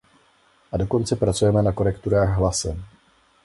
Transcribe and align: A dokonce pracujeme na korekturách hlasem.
A 0.71 0.77
dokonce 0.77 1.15
pracujeme 1.15 1.63
na 1.63 1.71
korekturách 1.71 2.37
hlasem. 2.37 2.85